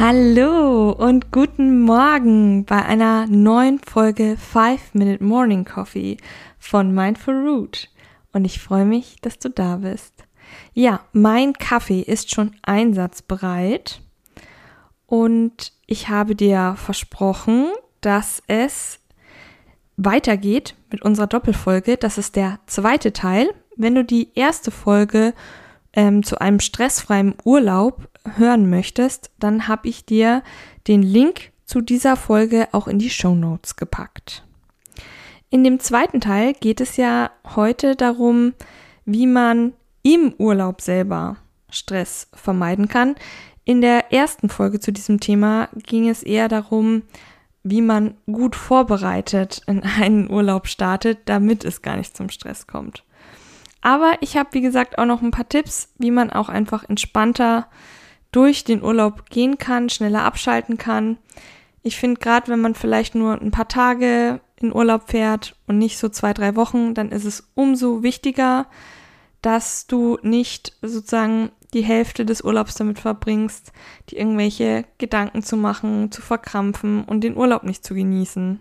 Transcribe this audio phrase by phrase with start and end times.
[0.00, 6.18] Hallo und guten Morgen bei einer neuen Folge 5 Minute Morning Coffee
[6.56, 7.90] von Mindful Root.
[8.32, 10.14] Und ich freue mich, dass du da bist.
[10.72, 14.00] Ja, mein Kaffee ist schon einsatzbereit
[15.06, 17.66] und ich habe dir versprochen,
[18.00, 19.00] dass es
[19.96, 21.96] weitergeht mit unserer Doppelfolge.
[21.96, 23.52] Das ist der zweite Teil.
[23.74, 25.34] Wenn du die erste Folge
[25.92, 30.42] ähm, zu einem stressfreien Urlaub hören möchtest, dann habe ich dir
[30.86, 34.44] den Link zu dieser Folge auch in die Show Notes gepackt.
[35.50, 38.52] In dem zweiten Teil geht es ja heute darum,
[39.04, 39.72] wie man
[40.02, 41.36] im Urlaub selber
[41.70, 43.16] Stress vermeiden kann.
[43.64, 47.02] In der ersten Folge zu diesem Thema ging es eher darum,
[47.62, 53.04] wie man gut vorbereitet in einen Urlaub startet, damit es gar nicht zum Stress kommt.
[53.80, 57.68] Aber ich habe, wie gesagt, auch noch ein paar Tipps, wie man auch einfach entspannter
[58.38, 61.18] durch den Urlaub gehen kann, schneller abschalten kann.
[61.82, 65.98] Ich finde, gerade wenn man vielleicht nur ein paar Tage in Urlaub fährt und nicht
[65.98, 68.68] so zwei, drei Wochen, dann ist es umso wichtiger,
[69.42, 73.72] dass du nicht sozusagen die Hälfte des Urlaubs damit verbringst,
[74.08, 78.60] dir irgendwelche Gedanken zu machen, zu verkrampfen und den Urlaub nicht zu genießen.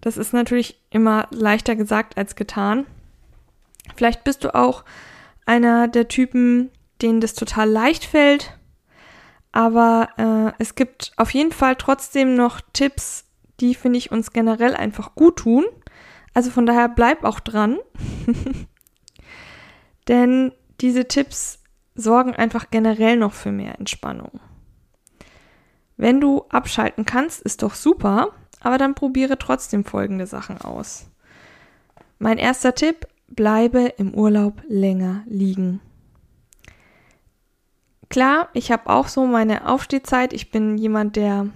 [0.00, 2.86] Das ist natürlich immer leichter gesagt als getan.
[3.96, 4.82] Vielleicht bist du auch
[5.44, 6.70] einer der Typen,
[7.02, 8.56] denen das total leicht fällt,
[9.54, 13.24] aber äh, es gibt auf jeden Fall trotzdem noch Tipps,
[13.60, 15.64] die finde ich uns generell einfach gut tun.
[16.34, 17.78] Also von daher bleib auch dran.
[20.08, 21.60] Denn diese Tipps
[21.94, 24.40] sorgen einfach generell noch für mehr Entspannung.
[25.96, 31.06] Wenn du abschalten kannst, ist doch super, aber dann probiere trotzdem folgende Sachen aus.
[32.18, 35.80] Mein erster Tipp, bleibe im Urlaub länger liegen.
[38.14, 40.32] Klar, ich habe auch so meine Aufstehzeit.
[40.32, 41.48] Ich bin jemand, der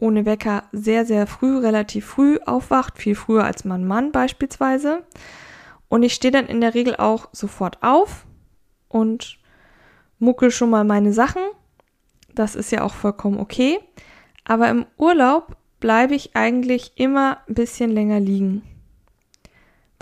[0.00, 5.04] ohne Wecker sehr, sehr früh, relativ früh aufwacht, viel früher als mein Mann beispielsweise.
[5.88, 8.26] Und ich stehe dann in der Regel auch sofort auf
[8.88, 9.38] und
[10.18, 11.42] muckel schon mal meine Sachen.
[12.34, 13.78] Das ist ja auch vollkommen okay.
[14.42, 18.62] Aber im Urlaub bleibe ich eigentlich immer ein bisschen länger liegen.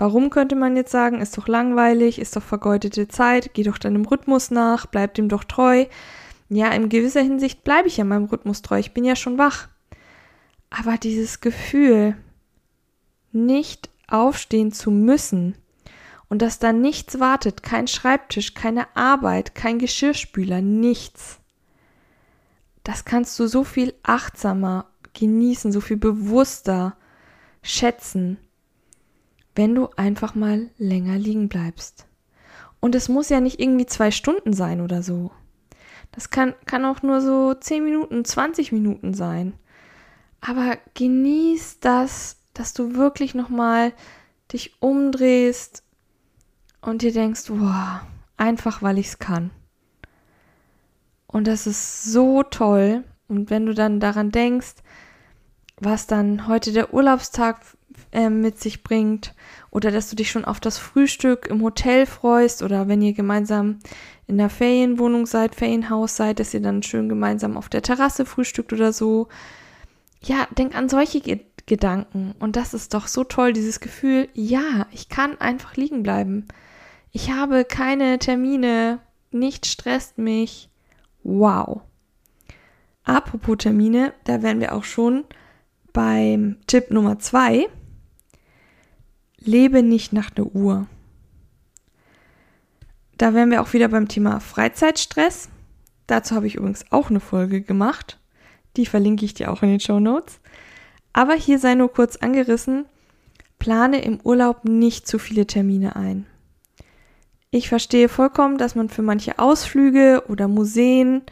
[0.01, 4.03] Warum könnte man jetzt sagen, ist doch langweilig, ist doch vergeudete Zeit, geh doch deinem
[4.03, 5.85] Rhythmus nach, bleib dem doch treu.
[6.49, 9.67] Ja, in gewisser Hinsicht bleibe ich ja meinem Rhythmus treu, ich bin ja schon wach.
[10.71, 12.17] Aber dieses Gefühl,
[13.31, 15.53] nicht aufstehen zu müssen,
[16.29, 21.37] und dass da nichts wartet, kein Schreibtisch, keine Arbeit, kein Geschirrspüler, nichts.
[22.83, 26.97] Das kannst du so viel achtsamer genießen, so viel bewusster
[27.61, 28.39] schätzen,
[29.55, 32.07] wenn du einfach mal länger liegen bleibst.
[32.79, 35.31] Und es muss ja nicht irgendwie zwei Stunden sein oder so.
[36.11, 39.53] Das kann, kann auch nur so zehn Minuten, 20 Minuten sein.
[40.41, 43.93] Aber genieß das, dass du wirklich nochmal
[44.51, 45.83] dich umdrehst,
[46.81, 48.01] und dir denkst, wow,
[48.37, 49.51] einfach weil ich es kann.
[51.27, 53.03] Und das ist so toll.
[53.27, 54.75] Und wenn du dann daran denkst,
[55.77, 57.61] was dann heute der Urlaubstag
[58.11, 59.33] äh, mit sich bringt,
[59.69, 63.79] oder dass du dich schon auf das Frühstück im Hotel freust, oder wenn ihr gemeinsam
[64.27, 68.73] in der Ferienwohnung seid, Ferienhaus seid, dass ihr dann schön gemeinsam auf der Terrasse frühstückt
[68.73, 69.27] oder so.
[70.21, 72.33] Ja, denk an solche Ge Gedanken.
[72.39, 76.47] Und das ist doch so toll, dieses Gefühl, ja, ich kann einfach liegen bleiben.
[77.11, 78.99] Ich habe keine Termine,
[79.31, 80.69] nicht stresst mich.
[81.23, 81.81] Wow.
[83.03, 85.23] Apropos Termine, da wären wir auch schon
[85.93, 87.67] beim Tipp Nummer zwei.
[89.43, 90.87] Lebe nicht nach der Uhr.
[93.17, 95.49] Da wären wir auch wieder beim Thema Freizeitstress.
[96.07, 98.19] Dazu habe ich übrigens auch eine Folge gemacht.
[98.77, 100.39] Die verlinke ich dir auch in den Show Notes.
[101.13, 102.85] Aber hier sei nur kurz angerissen,
[103.59, 106.25] plane im Urlaub nicht zu viele Termine ein.
[107.49, 111.23] Ich verstehe vollkommen, dass man für manche Ausflüge oder Museen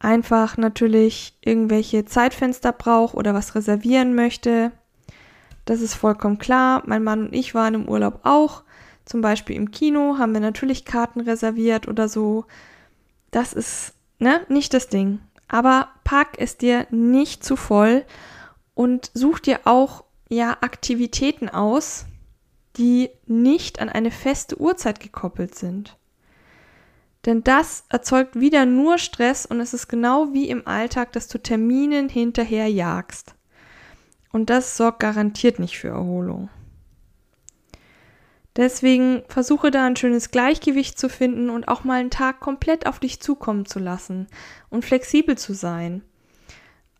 [0.00, 4.72] einfach natürlich irgendwelche Zeitfenster braucht oder was reservieren möchte.
[5.68, 6.82] Das ist vollkommen klar.
[6.86, 8.62] Mein Mann und ich waren im Urlaub auch.
[9.04, 12.46] Zum Beispiel im Kino haben wir natürlich Karten reserviert oder so.
[13.32, 15.20] Das ist ne, nicht das Ding.
[15.46, 18.06] Aber pack es dir nicht zu voll
[18.72, 22.06] und such dir auch ja Aktivitäten aus,
[22.78, 25.98] die nicht an eine feste Uhrzeit gekoppelt sind.
[27.26, 31.36] Denn das erzeugt wieder nur Stress und es ist genau wie im Alltag, dass du
[31.36, 33.34] Terminen hinterher jagst.
[34.38, 36.48] Und das sorgt garantiert nicht für Erholung.
[38.54, 43.00] Deswegen versuche da ein schönes Gleichgewicht zu finden und auch mal einen Tag komplett auf
[43.00, 44.28] dich zukommen zu lassen
[44.70, 46.02] und flexibel zu sein.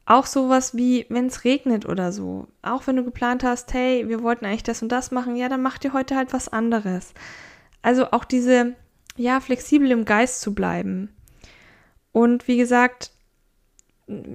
[0.05, 2.49] Auch sowas wie, wenn es regnet oder so.
[2.62, 5.62] Auch wenn du geplant hast, hey, wir wollten eigentlich das und das machen, ja, dann
[5.62, 7.14] mach dir heute halt was anderes.
[7.82, 8.75] Also auch diese,
[9.14, 11.14] ja, flexibel im Geist zu bleiben.
[12.11, 13.12] Und wie gesagt,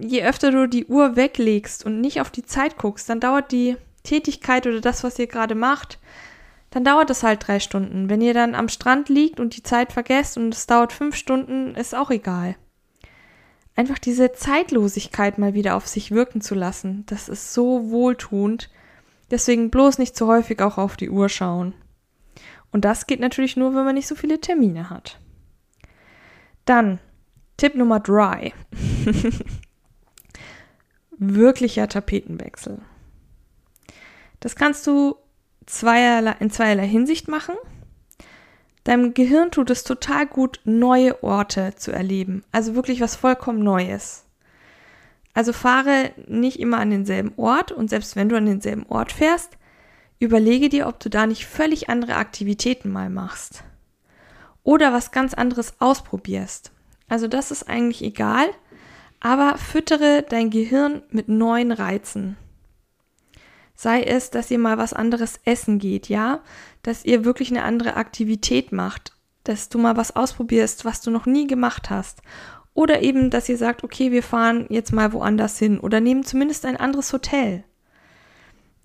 [0.01, 3.75] je öfter du die Uhr weglegst und nicht auf die Zeit guckst, dann dauert die
[4.03, 5.99] Tätigkeit oder das, was ihr gerade macht,
[6.69, 8.09] dann dauert es halt drei Stunden.
[8.09, 11.75] Wenn ihr dann am Strand liegt und die Zeit vergesst und es dauert fünf Stunden,
[11.75, 12.55] ist auch egal.
[13.75, 18.69] Einfach diese Zeitlosigkeit mal wieder auf sich wirken zu lassen, das ist so wohltuend.
[19.31, 21.73] Deswegen bloß nicht zu häufig auch auf die Uhr schauen.
[22.71, 25.19] Und das geht natürlich nur, wenn man nicht so viele Termine hat.
[26.65, 26.99] Dann
[27.57, 28.53] Tipp Nummer drei.
[31.17, 32.79] Wirklicher Tapetenwechsel.
[34.39, 35.15] Das kannst du
[35.65, 37.55] zweierlei, in zweierlei Hinsicht machen.
[38.83, 42.43] Deinem Gehirn tut es total gut, neue Orte zu erleben.
[42.51, 44.25] Also wirklich was vollkommen Neues.
[45.33, 49.57] Also fahre nicht immer an denselben Ort und selbst wenn du an denselben Ort fährst,
[50.19, 53.63] überlege dir, ob du da nicht völlig andere Aktivitäten mal machst.
[54.63, 56.71] Oder was ganz anderes ausprobierst.
[57.09, 58.49] Also das ist eigentlich egal,
[59.23, 62.35] aber füttere dein Gehirn mit neuen Reizen.
[63.73, 66.41] Sei es, dass ihr mal was anderes essen geht, ja?
[66.83, 69.13] Dass ihr wirklich eine andere Aktivität macht.
[69.45, 72.21] Dass du mal was ausprobierst, was du noch nie gemacht hast.
[72.73, 76.65] Oder eben, dass ihr sagt, okay, wir fahren jetzt mal woanders hin oder nehmen zumindest
[76.65, 77.63] ein anderes Hotel.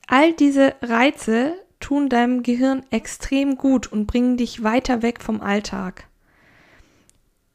[0.06, 6.06] All diese Reize tun deinem Gehirn extrem gut und bringen dich weiter weg vom Alltag.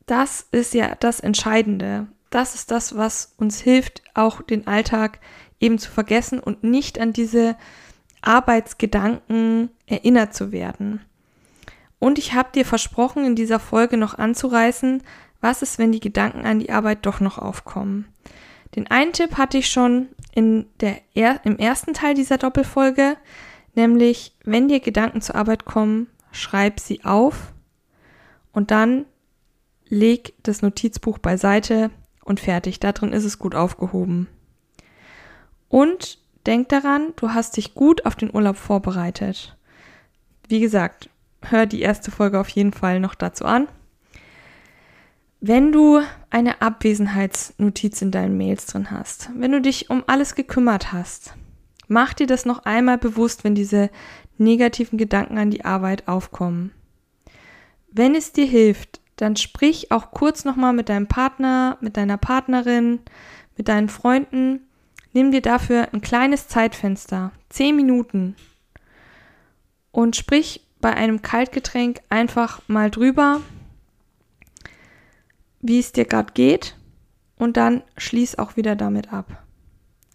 [0.06, 2.08] Das ist ja das Entscheidende.
[2.34, 5.20] Das ist das, was uns hilft, auch den Alltag
[5.60, 7.56] eben zu vergessen und nicht an diese
[8.24, 11.02] Arbeitsgedanken erinnert zu werden.
[12.00, 15.04] Und ich habe dir versprochen, in dieser Folge noch anzureißen,
[15.42, 18.08] was ist, wenn die Gedanken an die Arbeit doch noch aufkommen.
[18.76, 21.02] Den einen Tipp hatte ich schon in der,
[21.44, 23.16] im ersten Teil dieser Doppelfolge,
[23.76, 27.54] nämlich wenn dir Gedanken zur Arbeit kommen, schreib sie auf
[28.54, 29.06] und dann
[29.88, 31.92] leg das Notizbuch beiseite
[32.24, 32.80] und fertig.
[32.80, 34.28] Da drin ist es gut aufgehoben.
[35.70, 39.58] Und denk daran, du hast dich gut auf den Urlaub vorbereitet.
[40.48, 41.10] Wie gesagt,
[41.42, 43.68] hör die erste Folge auf jeden Fall noch dazu an.
[45.40, 50.94] Wenn du eine Abwesenheitsnotiz in deinen Mails drin hast, wenn du dich um alles gekümmert
[50.94, 51.34] hast,
[51.88, 53.90] mach dir das noch einmal bewusst, wenn diese
[54.38, 56.72] negativen Gedanken an die Arbeit aufkommen.
[57.92, 63.00] Wenn es dir hilft, dann sprich auch kurz nochmal mit deinem Partner, mit deiner Partnerin,
[63.58, 64.62] mit deinen Freunden
[65.14, 68.36] Nimm dir dafür ein kleines Zeitfenster, 10 Minuten,
[69.92, 73.42] und sprich bei einem Kaltgetränk einfach mal drüber,
[75.62, 76.76] wie es dir gerade geht,
[77.38, 79.44] und dann schließ auch wieder damit ab.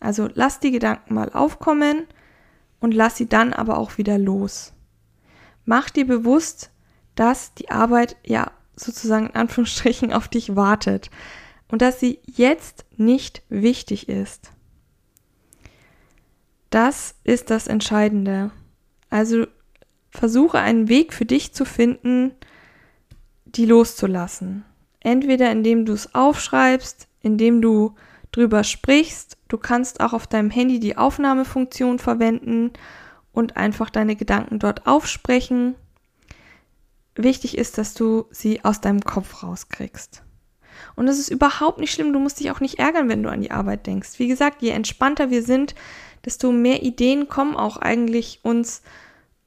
[0.00, 2.06] Also lass die Gedanken mal aufkommen
[2.80, 4.72] und lass sie dann aber auch wieder los.
[5.64, 6.70] Mach dir bewusst,
[7.14, 11.10] dass die Arbeit ja sozusagen in Anführungsstrichen auf dich wartet
[11.68, 14.52] und dass sie jetzt nicht wichtig ist.
[16.70, 18.50] Das ist das Entscheidende.
[19.10, 19.46] Also
[20.10, 22.32] versuche einen Weg für dich zu finden,
[23.44, 24.64] die loszulassen.
[25.00, 27.94] Entweder indem du es aufschreibst, indem du
[28.32, 29.38] drüber sprichst.
[29.48, 32.72] Du kannst auch auf deinem Handy die Aufnahmefunktion verwenden
[33.32, 35.74] und einfach deine Gedanken dort aufsprechen.
[37.18, 40.22] Wichtig ist, dass du sie aus deinem Kopf rauskriegst.
[40.94, 43.40] Und es ist überhaupt nicht schlimm, du musst dich auch nicht ärgern, wenn du an
[43.40, 44.20] die Arbeit denkst.
[44.20, 45.74] Wie gesagt, je entspannter wir sind,
[46.24, 48.82] desto mehr Ideen kommen auch eigentlich uns,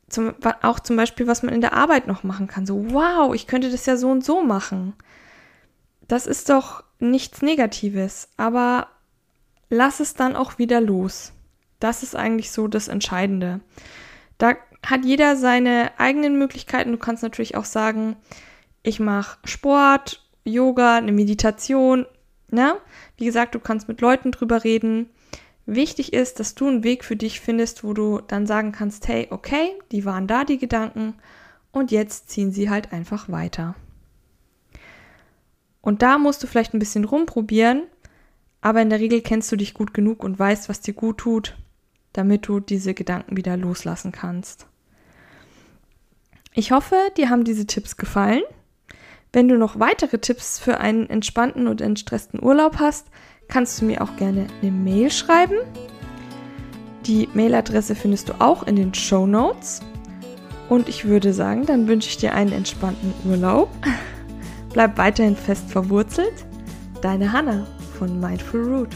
[0.10, 2.66] zum, auch zum Beispiel, was man in der Arbeit noch machen kann.
[2.66, 4.94] So, wow, ich könnte das ja so und so machen.
[6.10, 8.88] Das ist doch nichts Negatives, aber
[9.70, 11.32] lass es dann auch wieder los.
[11.80, 13.62] Das ist eigentlich so das Entscheidende.
[14.38, 16.92] Da hat jeder seine eigenen Möglichkeiten.
[16.92, 18.16] Du kannst natürlich auch sagen,
[18.84, 22.06] ich mache Sport, Yoga, eine Meditation.
[22.50, 22.76] Ne?
[23.18, 25.10] Wie gesagt, du kannst mit Leuten drüber reden.
[25.66, 29.28] Wichtig ist, dass du einen Weg für dich findest, wo du dann sagen kannst, hey,
[29.30, 31.16] okay, die waren da, die Gedanken,
[31.72, 33.76] und jetzt ziehen sie halt einfach weiter.
[35.82, 37.84] Und da musst du vielleicht ein bisschen rumprobieren,
[38.60, 41.58] aber in der Regel kennst du dich gut genug und weißt, was dir gut tut.
[42.14, 44.68] Damit du diese Gedanken wieder loslassen kannst.
[46.54, 48.42] Ich hoffe, dir haben diese Tipps gefallen.
[49.34, 53.08] Wenn du noch weitere Tipps für einen entspannten und entstressten Urlaub hast,
[53.48, 55.56] kannst du mir auch gerne eine Mail schreiben.
[57.06, 59.82] Die Mailadresse findest du auch in den Show Notes.
[60.68, 63.70] Und ich würde sagen, dann wünsche ich dir einen entspannten Urlaub.
[64.74, 66.46] Bleib weiterhin fest verwurzelt.
[67.02, 67.66] Deine Hanna
[67.98, 68.90] von Mindful Root.